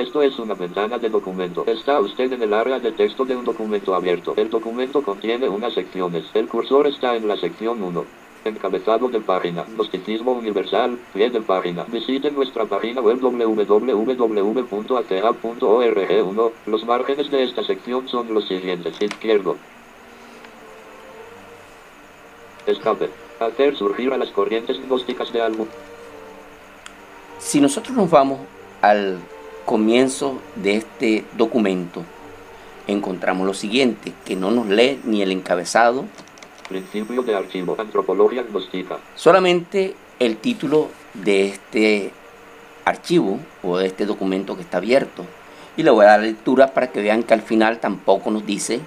Esto 0.00 0.22
es 0.22 0.38
una 0.38 0.54
ventana 0.54 0.96
de 0.96 1.10
documento. 1.10 1.66
Está 1.66 2.00
usted 2.00 2.32
en 2.32 2.42
el 2.42 2.54
área 2.54 2.78
de 2.78 2.90
texto 2.92 3.26
de 3.26 3.36
un 3.36 3.44
documento 3.44 3.94
abierto. 3.94 4.32
El 4.34 4.48
documento 4.48 5.02
contiene 5.02 5.46
unas 5.46 5.74
secciones. 5.74 6.24
El 6.32 6.48
cursor 6.48 6.86
está 6.86 7.14
en 7.16 7.28
la 7.28 7.36
sección 7.36 7.82
1. 7.82 8.04
Encabezado 8.46 9.10
de 9.10 9.20
página. 9.20 9.64
Gnosticismo 9.64 10.32
universal. 10.32 10.98
Pie 11.12 11.28
de 11.28 11.42
página. 11.42 11.84
Visite 11.84 12.30
nuestra 12.30 12.64
página 12.64 13.02
web 13.02 13.20
www.ata.org 13.20 13.90
1. 16.24 16.52
Los 16.64 16.86
márgenes 16.86 17.30
de 17.30 17.42
esta 17.42 17.62
sección 17.62 18.08
son 18.08 18.32
los 18.32 18.48
siguientes. 18.48 19.02
Izquierdo. 19.02 19.58
Escape. 22.66 23.10
Hacer 23.38 23.76
surgir 23.76 24.14
a 24.14 24.16
las 24.16 24.30
corrientes 24.30 24.80
gnósticas 24.80 25.30
de 25.30 25.42
algo. 25.42 25.68
Si 27.38 27.60
nosotros 27.60 27.94
nos 27.94 28.08
vamos 28.08 28.40
al 28.80 29.18
comienzo 29.64 30.40
de 30.56 30.76
este 30.76 31.24
documento, 31.36 32.02
encontramos 32.86 33.46
lo 33.46 33.54
siguiente, 33.54 34.12
que 34.24 34.36
no 34.36 34.50
nos 34.50 34.66
lee 34.66 35.00
ni 35.04 35.22
el 35.22 35.32
encabezado, 35.32 36.04
Principio 36.68 37.22
de 37.24 37.34
archivo. 37.34 37.74
Antropología 37.76 38.44
gnóstica. 38.44 39.00
solamente 39.16 39.96
el 40.20 40.36
título 40.36 40.88
de 41.14 41.48
este 41.48 42.12
archivo 42.84 43.40
o 43.64 43.76
de 43.76 43.86
este 43.86 44.06
documento 44.06 44.54
que 44.54 44.62
está 44.62 44.76
abierto. 44.76 45.24
Y 45.76 45.82
le 45.82 45.90
voy 45.90 46.04
a 46.04 46.10
dar 46.10 46.20
lectura 46.20 46.72
para 46.72 46.92
que 46.92 47.00
vean 47.00 47.24
que 47.24 47.34
al 47.34 47.42
final 47.42 47.80
tampoco 47.80 48.30
nos 48.30 48.46
dice 48.46 48.80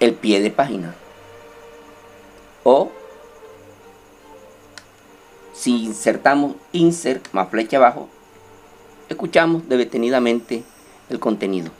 el 0.00 0.12
pie 0.12 0.40
de 0.40 0.50
página. 0.50 0.94
O 2.62 2.90
si 5.54 5.84
insertamos 5.84 6.56
insert 6.72 7.32
más 7.32 7.48
flecha 7.48 7.78
abajo, 7.78 8.10
escuchamos 9.08 9.68
detenidamente 9.68 10.62
el 11.10 11.18
contenido. 11.20 11.70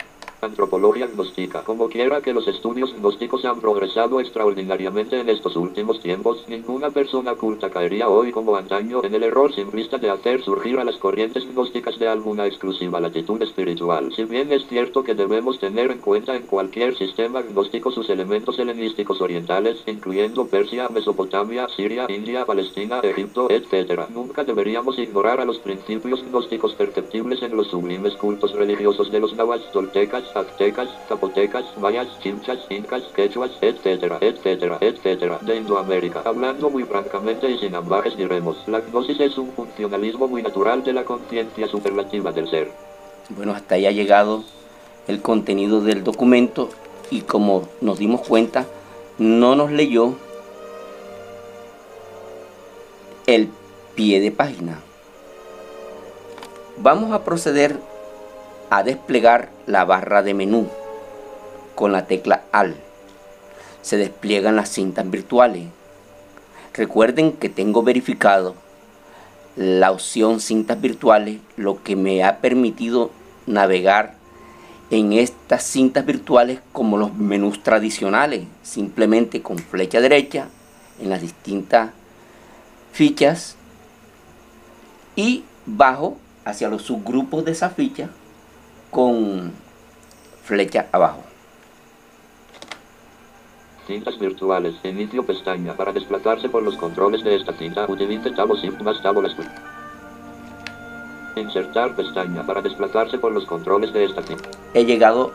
Antropología 0.45 1.07
gnóstica. 1.07 1.63
Como 1.63 1.89
quiera 1.89 2.21
que 2.21 2.33
los 2.33 2.47
estudios 2.47 2.95
gnósticos 2.95 3.45
han 3.45 3.61
progresado 3.61 4.21
extraordinariamente 4.21 5.21
en 5.21 5.29
estos 5.29 5.57
últimos 5.57 6.01
tiempos, 6.01 6.45
ninguna 6.49 6.91
persona 6.91 7.35
culta 7.35 7.71
caería 7.71 8.09
hoy 8.09 8.33
como 8.33 8.57
antaño 8.57 9.03
en 9.05 9.15
el 9.15 9.23
error 9.23 9.55
simplista 9.55 9.99
de 9.99 10.11
hacer 10.11 10.43
surgir 10.43 10.79
a 10.79 10.85
las 10.85 10.97
corrientes 10.97 11.47
gnósticas 11.47 11.99
de 11.99 12.09
alguna 12.09 12.47
exclusiva 12.47 13.01
latitud 13.01 13.41
espiritual. 13.43 14.13
Si 14.15 14.25
bien 14.25 14.53
es 14.53 14.67
cierto 14.67 15.03
que 15.03 15.15
debemos 15.15 15.59
tener 15.59 15.91
en 15.91 15.99
cuenta 15.99 16.37
en 16.37 16.43
cualquier 16.43 16.97
sistema 16.97 17.43
gnóstico 17.43 17.91
sus 17.91 18.09
elementos 18.11 18.59
helenísticos 18.59 19.21
orientales, 19.21 19.83
incluyendo 19.87 20.47
Persia, 20.47 20.89
Mesopotamia, 20.89 21.69
Siria, 21.69 22.07
India, 22.09 22.45
Palestina, 22.45 23.01
Egipto, 23.03 23.49
etc., 23.51 24.09
nunca 24.11 24.45
deberíamos 24.45 24.99
ignorar 24.99 25.41
a 25.41 25.45
los 25.45 25.59
principios 25.59 26.23
gnósticos 26.31 26.75
perceptibles 26.75 27.43
en 27.43 27.57
los 27.57 27.69
sublimes 27.69 28.15
cultos 28.15 28.53
religiosos 28.53 29.11
de 29.11 29.21
los 29.21 29.35
nahuas, 29.35 29.61
toltecas, 29.73 30.25
aztecas, 30.35 30.89
zapotecas, 31.09 31.65
mayas, 31.79 32.09
chimchas, 32.21 32.59
incas, 32.71 33.03
quechuas, 33.15 33.51
etcétera, 33.61 34.19
etcétera, 34.21 34.79
etcétera, 34.81 35.39
de 35.43 35.57
Indoamérica. 35.57 36.23
Hablando 36.25 36.71
muy 36.71 36.85
francamente 36.85 37.51
y 37.51 37.59
sin 37.59 37.75
ambajes 37.75 38.17
diremos, 38.17 38.57
la 38.67 38.81
gnosis 38.81 39.21
es 39.21 39.39
un 39.39 39.53
funcionalismo 39.53 40.29
muy 40.29 40.43
natural 40.43 40.83
de 40.83 40.93
la 40.93 41.05
conciencia 41.05 41.67
superlativa 41.69 42.33
del 42.33 42.49
ser. 42.49 42.71
Bueno, 43.31 43.53
hasta 43.53 43.77
ahí 43.77 43.87
ha 43.87 43.93
llegado 43.93 44.45
el 45.09 45.23
contenido 45.23 45.81
del 45.81 46.05
documento 46.05 46.71
y 47.11 47.23
como 47.23 47.69
nos 47.81 47.99
dimos 47.99 48.23
cuenta, 48.23 48.67
no 49.19 49.55
nos 49.55 49.71
leyó 49.71 50.15
el 53.27 53.49
pie 53.95 54.21
de 54.21 54.31
página. 54.31 54.81
Vamos 56.77 57.13
a 57.13 57.25
proceder 57.25 57.79
a 58.75 58.83
desplegar 58.83 59.51
la 59.69 59.85
barra 59.85 60.25
de 60.25 60.35
menú 60.35 60.67
con 61.77 61.93
la 61.93 62.07
tecla 62.07 62.43
AL. 62.51 62.75
Se 63.83 63.97
despliegan 63.97 64.57
las 64.57 64.69
cintas 64.69 65.09
virtuales. 65.09 65.69
Recuerden 66.73 67.35
que 67.35 67.49
tengo 67.49 67.85
verificado 67.85 68.57
la 69.55 69.93
opción 69.93 70.41
cintas 70.41 70.81
virtuales, 70.81 71.39
lo 71.57 71.85
que 71.85 71.95
me 71.95 72.25
ha 72.25 72.39
permitido 72.39 73.13
navegar 73.47 74.15
en 74.91 75.13
estas 75.13 75.63
cintas 75.63 76.05
virtuales 76.05 76.59
como 76.73 76.97
los 76.97 77.15
menús 77.15 77.63
tradicionales, 77.63 78.43
simplemente 78.65 79.41
con 79.41 79.59
flecha 79.59 80.01
derecha 80.01 80.49
en 81.01 81.11
las 81.11 81.21
distintas 81.21 81.91
fichas 82.91 83.55
y 85.15 85.45
bajo 85.65 86.19
hacia 86.45 86.69
los 86.69 86.83
subgrupos 86.83 87.45
de 87.45 87.53
esa 87.53 87.71
ficha 87.71 88.11
con 88.95 89.53
flecha 90.45 90.87
abajo. 90.93 91.25
Cintas 93.89 94.19
virtuales. 94.19 94.77
Inicio 94.85 95.27
pestaña. 95.27 95.75
Para 95.77 95.93
desplazarse 95.93 96.49
por 96.49 96.63
los 96.63 96.77
controles 96.77 97.25
de 97.25 97.35
esta 97.35 97.53
cinta, 97.55 97.87
utilice 97.89 98.31
tabo 98.31 98.55
shift 98.55 98.81
más 98.83 99.03
tabo 99.03 99.21
las 99.21 99.35
Insertar 101.35 101.97
pestaña. 101.97 102.47
Para 102.47 102.63
desplazarse 102.63 103.19
por 103.19 103.33
los 103.33 103.45
controles 103.47 103.93
de 103.93 104.05
esta 104.05 104.23
cinta. 104.23 104.49
He 104.73 104.85
llegado 104.85 105.33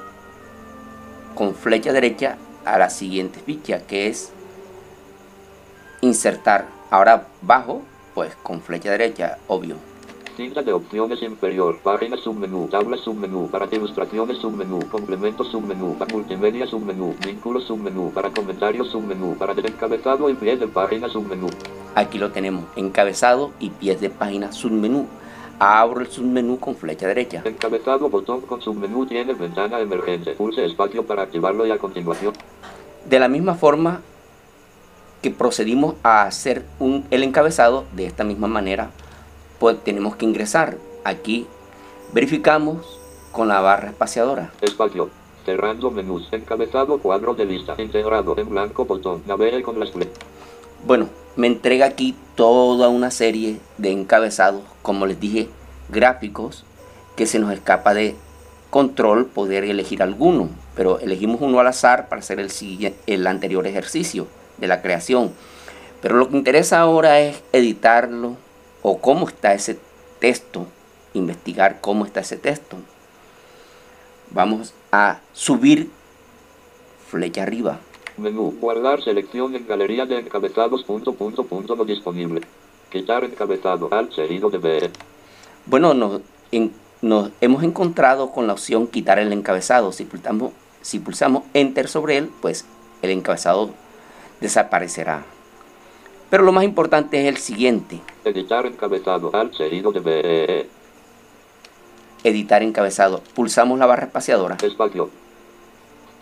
con 1.36 1.54
flecha 1.54 1.92
derecha 1.92 2.38
a 2.64 2.80
la 2.80 2.90
siguiente 2.90 3.42
ficha 3.42 3.86
que 3.86 4.08
es 4.08 4.32
insertar. 6.00 6.68
Ahora 6.90 7.28
bajo, 7.42 7.82
pues 8.16 8.34
con 8.42 8.62
flecha 8.62 8.90
derecha, 8.90 9.38
obvio. 9.50 9.89
Cinta 10.40 10.62
de 10.62 10.72
opciones 10.72 11.22
inferior. 11.22 11.80
Página 11.84 12.16
submenú. 12.16 12.70
Tabla 12.70 12.96
submenú. 12.96 13.50
Para 13.52 13.68
ilustraciones 13.70 14.38
submenú. 14.38 14.80
Complemento 14.90 15.44
submenú. 15.44 15.98
Para 15.98 16.14
multimedia 16.14 16.66
submenú. 16.66 17.14
Vínculo 17.26 17.60
submenú. 17.60 18.10
Para 18.14 18.30
comentarios 18.30 18.88
submenú. 18.88 19.36
Para 19.38 19.54
del 19.54 19.66
encabezado 19.66 20.30
y 20.30 20.36
pie 20.36 20.56
de 20.56 20.70
página 20.70 21.10
submenú. 21.10 21.50
Aquí 21.94 22.18
lo 22.18 22.32
tenemos, 22.32 22.64
encabezado 22.78 23.52
y 23.60 23.70
pies 23.70 24.00
de 24.00 24.10
página 24.10 24.54
submenú. 24.54 25.08
Abro 25.60 26.00
el 26.00 26.08
submenú 26.08 26.58
con 26.58 26.74
flecha 26.74 27.06
derecha. 27.06 27.42
Encabezado 27.44 28.08
botón 28.08 28.40
con 28.40 28.62
submenú 28.62 29.06
tiene 29.06 29.34
ventana 29.34 29.82
emergente. 29.82 30.36
Pulse 30.36 30.64
espacio 30.64 31.06
para 31.06 31.24
activarlo 31.24 31.66
y 31.66 31.72
a 31.72 31.78
continuación. 31.78 32.34
De 33.04 33.20
la 33.20 33.28
misma 33.28 33.56
forma 33.56 34.00
que 35.22 35.32
procedimos 35.32 35.96
a 36.02 36.22
hacer 36.22 36.64
un, 36.80 37.04
el 37.12 37.24
encabezado, 37.24 37.84
de 37.94 38.06
esta 38.06 38.24
misma 38.24 38.48
manera, 38.48 38.92
pues 39.60 39.78
tenemos 39.84 40.16
que 40.16 40.26
ingresar. 40.26 40.78
Aquí 41.04 41.46
verificamos 42.14 43.00
con 43.32 43.48
la 43.48 43.62
barra 43.62 43.90
espaciadora. 43.90 44.52
Espacio. 44.62 45.10
Cerrando 45.46 45.92
menús. 45.92 46.28
Encabezado 46.32 47.00
cuadro 47.00 47.34
de 47.34 47.46
lista. 47.46 47.76
Integrado 47.78 48.38
en 48.38 48.50
blanco 48.50 48.86
botón. 48.86 49.24
Navegue 49.28 49.62
con 49.62 49.80
las. 49.80 49.92
Bueno, 50.86 51.10
me 51.36 51.48
entrega 51.48 51.86
aquí 51.86 52.16
toda 52.36 52.90
una 52.90 53.12
serie 53.12 53.60
de 53.78 53.92
encabezados, 53.92 54.62
como 54.82 55.06
les 55.06 55.20
dije, 55.20 55.50
gráficos, 55.90 56.64
que 57.16 57.26
se 57.26 57.40
nos 57.40 57.52
escapa 57.52 57.94
de 57.94 58.16
control 58.70 59.26
poder 59.26 59.64
elegir 59.64 60.02
alguno, 60.04 60.50
pero 60.76 61.00
elegimos 61.00 61.42
uno 61.42 61.60
al 61.60 61.68
azar 61.68 62.08
para 62.08 62.20
hacer 62.20 62.40
el, 62.40 62.52
siguiente, 62.52 63.00
el 63.08 63.26
anterior 63.28 63.66
ejercicio 63.68 64.28
de 64.58 64.68
la 64.68 64.82
creación. 64.82 65.32
Pero 66.02 66.16
lo 66.16 66.30
que 66.30 66.38
interesa 66.38 66.80
ahora 66.80 67.20
es 67.20 67.44
editarlo 67.52 68.38
o 68.82 69.00
cómo 69.00 69.28
está 69.28 69.54
ese 69.54 69.80
texto, 70.20 70.66
investigar 71.14 71.80
cómo 71.82 72.06
está 72.06 72.20
ese 72.22 72.38
texto. 72.38 72.78
Vamos 74.32 74.74
a 74.92 75.20
subir 75.34 75.90
flecha 77.10 77.44
arriba. 77.44 77.80
Menú. 78.18 78.54
Guardar 78.60 79.02
selección 79.02 79.56
en 79.56 79.66
galería 79.68 80.06
de 80.06 80.20
encabezados. 80.20 80.84
Punto, 80.84 81.14
punto, 81.14 81.44
punto 81.46 81.76
no 81.76 81.86
disponible. 81.86 82.42
Quitar 82.92 83.24
encabezado. 83.24 83.88
Al 83.92 84.14
seguido 84.14 84.50
de 84.50 84.58
B. 84.58 84.90
Bueno, 85.66 85.94
nos, 85.94 86.22
en- 86.52 86.74
nos 87.02 87.32
hemos 87.42 87.64
encontrado 87.64 88.32
con 88.32 88.46
la 88.46 88.54
opción 88.54 88.88
quitar 88.88 89.20
el 89.20 89.32
encabezado. 89.34 89.92
Si 89.92 90.06
pulsamos, 90.06 90.52
si 90.82 91.00
pulsamos 91.00 91.44
enter 91.54 91.88
sobre 91.88 92.18
él, 92.18 92.30
pues 92.42 92.66
el 93.02 93.12
encabezado 93.12 93.72
desaparecerá. 94.42 95.24
Pero 96.30 96.44
lo 96.44 96.52
más 96.52 96.64
importante 96.64 97.22
es 97.22 97.28
el 97.28 97.38
siguiente, 97.38 98.02
Editar 98.24 98.66
encabezado. 98.66 99.32
Al 99.34 99.54
seguido 99.56 99.92
de 99.92 100.00
B. 100.00 100.70
editar 102.24 102.62
encabezado. 102.62 103.22
Pulsamos 103.34 103.80
la 103.80 103.88
barra 103.88 104.06
espaciadora. 104.06 104.58
Espacio. 104.62 105.10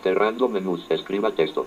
Cerrando 0.02 0.48
menús. 0.48 0.86
Escriba 0.88 1.32
texto. 1.32 1.66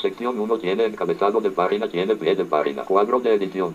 Sección 0.00 0.38
1 0.38 0.58
tiene 0.58 0.84
encabezado 0.84 1.40
de 1.40 1.50
página, 1.50 1.88
tiene 1.88 2.16
pie 2.16 2.34
de 2.34 2.44
página. 2.44 2.82
Cuadro 2.82 3.20
de 3.20 3.34
edición. 3.34 3.74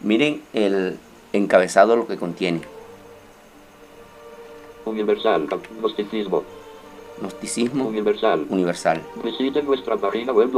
Miren 0.00 0.42
el 0.52 0.98
encabezado 1.32 1.96
lo 1.96 2.06
que 2.06 2.16
contiene. 2.16 2.60
Universal. 4.84 5.48
Gnosticismo. 5.80 6.42
Gnosticismo 7.20 7.86
Universal. 7.86 8.46
universal. 8.50 9.02
Visite 9.24 9.62
nuestra 9.62 9.96
página 9.96 10.32
web 10.32 10.50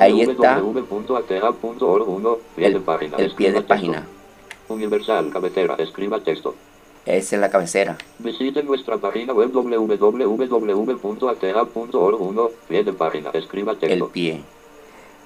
Ahí 0.00 0.20
está. 0.22 0.58
www.atea.org. 0.60 2.08
1. 2.08 2.38
Pie 2.56 2.68
de 2.70 2.76
El, 2.76 2.82
página. 2.82 3.16
el 3.16 3.30
pie 3.34 3.52
de 3.52 3.62
página. 3.62 4.06
Universal. 4.68 5.30
Cabecera. 5.32 5.74
Escriba 5.78 6.20
texto. 6.20 6.54
Esa 7.06 7.36
es 7.36 7.40
la 7.40 7.50
cabecera. 7.50 7.96
Visite 8.18 8.62
nuestra 8.62 8.96
página 8.98 9.32
web 9.32 9.50
www.atea.org. 10.94 12.20
1. 12.20 12.50
Pie 12.68 12.84
de 12.84 12.92
página. 12.92 13.30
Escriba 13.30 13.72
El 13.72 13.78
texto. 13.78 14.08
pie. 14.08 14.42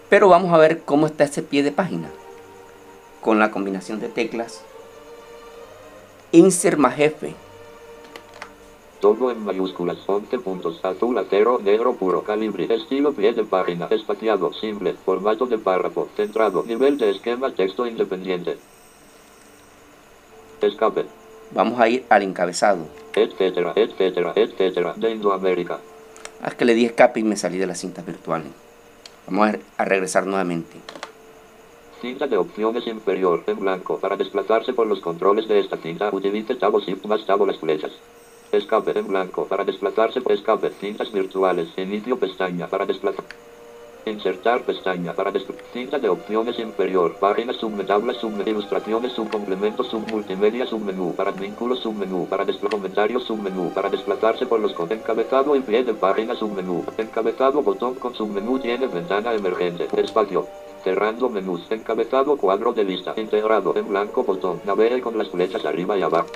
Pero 0.08 0.28
vamos 0.28 0.52
a 0.52 0.58
ver 0.58 0.82
cómo 0.84 1.06
está 1.06 1.24
ese 1.24 1.42
pie 1.42 1.62
de 1.62 1.72
página. 1.72 2.08
Con 3.20 3.38
la 3.38 3.50
combinación 3.50 4.00
de 4.00 4.08
teclas. 4.08 4.62
Insert 6.32 6.78
más 6.78 6.98
F. 6.98 7.34
Todo 9.00 9.30
en 9.30 9.44
mayúsculas, 9.44 9.98
11 10.06 10.38
puntos, 10.40 10.84
azul 10.84 11.16
acero, 11.18 11.60
negro 11.62 11.94
puro, 11.94 12.24
calibre, 12.24 12.66
estilo 12.74 13.12
pie 13.12 13.32
de 13.32 13.44
página, 13.44 13.86
espaciado, 13.90 14.52
simple, 14.54 14.94
formato 15.04 15.46
de 15.46 15.56
párrafo, 15.58 16.08
centrado, 16.16 16.64
nivel 16.64 16.98
de 16.98 17.10
esquema, 17.10 17.52
texto 17.52 17.86
independiente. 17.86 18.58
Escape, 20.60 21.06
Vamos 21.52 21.80
a 21.80 21.88
ir 21.88 22.04
al 22.10 22.22
encabezado. 22.22 22.86
etcétera, 23.14 23.72
etcétera, 23.76 24.32
etcétera, 24.34 24.94
de 24.96 25.10
Indoamérica. 25.12 25.78
Haz 26.42 26.54
que 26.56 26.64
le 26.64 26.74
di 26.74 26.84
escape 26.84 27.20
y 27.20 27.22
me 27.22 27.36
salí 27.36 27.56
de 27.58 27.66
las 27.66 27.78
cintas 27.78 28.04
virtuales. 28.04 28.48
Vamos 29.28 29.48
a, 29.48 29.82
a 29.82 29.84
regresar 29.84 30.26
nuevamente. 30.26 30.76
Cinta 32.00 32.26
de 32.26 32.36
opciones 32.36 32.86
inferior, 32.86 33.44
en 33.46 33.60
blanco, 33.60 33.98
para 33.98 34.16
desplazarse 34.16 34.72
por 34.72 34.86
los 34.86 35.00
controles 35.00 35.48
de 35.48 35.60
esta 35.60 35.76
cinta, 35.78 36.10
utilice 36.12 36.54
tabo 36.56 36.80
shift 36.80 37.04
más 37.06 37.24
tabo 37.26 37.46
las 37.46 37.58
flechas. 37.58 37.92
Escape 38.50 38.98
en 38.98 39.06
blanco, 39.06 39.44
para 39.46 39.62
desplazarse 39.64 40.22
escape, 40.30 40.70
cintas 40.80 41.12
virtuales, 41.12 41.68
inicio 41.76 42.18
pestaña, 42.18 42.66
para 42.66 42.86
desplazar. 42.86 43.24
Insertar 44.06 44.62
pestaña 44.62 45.12
para 45.12 45.30
des- 45.30 45.44
cinta 45.74 45.98
de 45.98 46.08
opciones 46.08 46.58
inferior, 46.58 47.16
página 47.20 47.52
subme, 47.52 47.84
tabla 47.84 48.14
subme, 48.14 48.44
ilustraciones 48.46 49.12
subcomplemento 49.12 49.84
submultimedia 49.84 50.64
submenú, 50.66 51.14
para 51.14 51.30
vínculo 51.30 51.76
submenú, 51.76 52.26
para 52.26 52.46
desplazar 52.46 52.70
comentarios 52.78 53.24
submenú, 53.24 53.70
para 53.74 53.90
desplazarse 53.90 54.46
por 54.46 54.60
los 54.60 54.72
con 54.72 54.90
encabezado 54.90 55.54
y 55.54 55.60
pie 55.60 55.84
de 55.84 55.92
página 55.92 56.34
submenú, 56.34 56.84
encabezado 56.96 57.60
botón 57.62 57.96
con 57.96 58.14
submenú 58.14 58.58
tiene 58.58 58.86
ventana 58.86 59.34
emergente, 59.34 59.88
espacio. 60.00 60.46
Cerrando 60.84 61.28
menús, 61.28 61.66
encabezado 61.70 62.36
cuadro 62.38 62.72
de 62.72 62.84
lista, 62.84 63.12
integrado 63.16 63.76
en 63.76 63.88
blanco 63.88 64.22
botón, 64.24 64.62
navegue 64.64 65.02
con 65.02 65.18
las 65.18 65.28
flechas 65.28 65.66
arriba 65.66 65.98
y 65.98 66.02
abajo. 66.02 66.28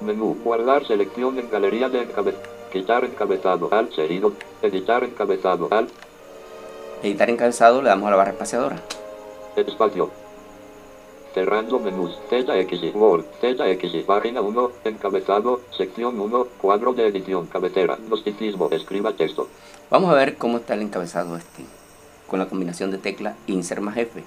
Menú, 0.00 0.36
guardar 0.44 0.86
selección 0.86 1.38
en 1.38 1.50
galería 1.50 1.88
de 1.88 2.02
encabezado, 2.02 2.42
quitar 2.72 3.04
encabezado, 3.04 3.68
al 3.72 3.92
seguido, 3.92 4.32
editar 4.62 5.02
encabezado, 5.04 5.68
al 5.70 5.88
Editar 7.02 7.30
encabezado, 7.30 7.80
le 7.80 7.90
damos 7.90 8.08
a 8.08 8.10
la 8.10 8.16
barra 8.16 8.32
espaciadora. 8.32 8.82
Espacio. 9.54 10.10
Cerrando 11.32 11.78
menús. 11.78 12.18
ZX, 12.28 12.92
Word, 12.94 13.24
ZX, 13.40 14.04
página 14.04 14.40
1, 14.40 14.70
encabezado, 14.84 15.60
sección 15.70 16.18
1, 16.18 16.46
cuadro 16.60 16.92
de 16.94 17.06
edición, 17.06 17.46
cabecera, 17.46 17.96
gnosticismo, 18.08 18.68
escriba 18.72 19.12
texto. 19.12 19.46
Vamos 19.90 20.10
a 20.10 20.14
ver 20.14 20.36
cómo 20.36 20.56
está 20.56 20.74
el 20.74 20.82
encabezado 20.82 21.36
este. 21.36 21.64
Con 22.26 22.40
la 22.40 22.48
combinación 22.48 22.90
de 22.90 22.98
tecla 22.98 23.36
Insert 23.46 23.80
más 23.80 23.96
F. 23.96 24.24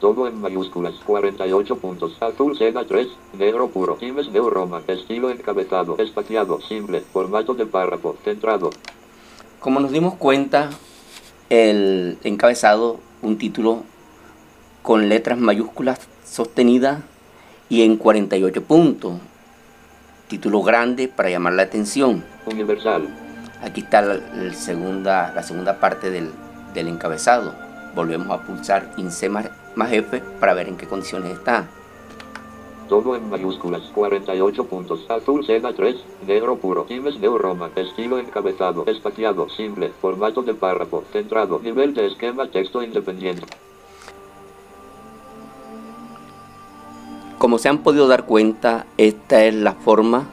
Todo 0.00 0.28
en 0.28 0.40
mayúsculas, 0.40 0.94
48 1.04 1.76
puntos, 1.78 2.16
azul 2.22 2.56
Sega 2.56 2.84
3, 2.84 3.08
negro 3.36 3.68
puro, 3.68 3.96
Times 3.96 4.30
New 4.30 4.48
Roman, 4.48 4.82
estilo 4.86 5.30
encabezado, 5.30 5.96
espaciado, 5.98 6.60
simple, 6.60 7.00
formato 7.00 7.54
de 7.54 7.66
párrafo, 7.66 8.16
centrado, 8.22 8.70
Como 9.58 9.80
nos 9.80 9.90
dimos 9.90 10.14
cuenta, 10.14 10.70
el 11.50 12.18
encabezado, 12.22 13.00
un 13.22 13.38
título 13.38 13.82
con 14.82 15.08
letras 15.08 15.38
mayúsculas 15.38 15.98
sostenidas 16.24 17.00
y 17.68 17.82
en 17.82 17.96
48 17.96 18.62
puntos. 18.64 19.14
Título 20.28 20.62
grande 20.62 21.08
para 21.08 21.30
llamar 21.30 21.54
la 21.54 21.62
atención. 21.62 22.24
universal, 22.46 23.08
Aquí 23.62 23.80
está 23.80 24.02
la, 24.02 24.20
segunda, 24.54 25.32
la 25.34 25.42
segunda 25.42 25.80
parte 25.80 26.10
del, 26.10 26.30
del 26.74 26.88
encabezado. 26.88 27.67
Volvemos 27.98 28.30
a 28.30 28.40
pulsar 28.40 28.92
Insert 28.96 29.32
más, 29.32 29.50
más 29.74 29.92
F 29.92 30.22
para 30.38 30.54
ver 30.54 30.68
en 30.68 30.76
qué 30.76 30.86
condiciones 30.86 31.32
está. 31.32 31.66
todo 32.88 33.16
en 33.16 33.28
mayúsculas, 33.28 33.82
48 33.92 34.66
puntos, 34.66 35.04
azul 35.10 35.44
Sega 35.44 35.72
3, 35.72 35.96
negro 36.24 36.58
puro, 36.58 36.84
Times 36.84 37.18
New 37.18 37.36
Roman, 37.36 37.72
estilo 37.74 38.20
encabezado, 38.20 38.86
espaciado, 38.86 39.48
simple, 39.48 39.90
formato 40.00 40.42
de 40.42 40.54
párrafo, 40.54 41.02
centrado, 41.12 41.58
nivel 41.58 41.92
de 41.92 42.06
esquema, 42.06 42.48
texto 42.48 42.84
independiente. 42.84 43.42
Como 47.38 47.58
se 47.58 47.68
han 47.68 47.78
podido 47.78 48.06
dar 48.06 48.26
cuenta, 48.26 48.86
esta 48.96 49.44
es 49.44 49.54
la 49.54 49.72
forma, 49.72 50.28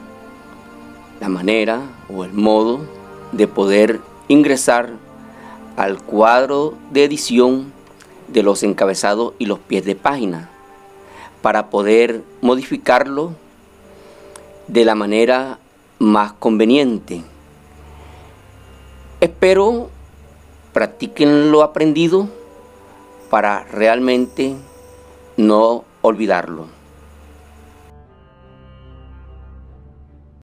la 1.20 1.28
manera 1.28 1.80
o 2.08 2.22
el 2.22 2.32
modo 2.32 2.78
de 3.32 3.48
poder 3.48 3.98
ingresar 4.28 5.04
al 5.76 6.02
cuadro 6.02 6.74
de 6.90 7.04
edición 7.04 7.72
de 8.28 8.42
los 8.42 8.62
encabezados 8.62 9.34
y 9.38 9.46
los 9.46 9.58
pies 9.58 9.84
de 9.84 9.94
página 9.94 10.50
para 11.42 11.70
poder 11.70 12.22
modificarlo 12.40 13.34
de 14.68 14.84
la 14.84 14.94
manera 14.94 15.58
más 15.98 16.32
conveniente. 16.32 17.22
Espero 19.20 19.90
practiquen 20.72 21.50
lo 21.52 21.62
aprendido 21.62 22.28
para 23.30 23.64
realmente 23.64 24.54
no 25.36 25.84
olvidarlo. 26.02 26.75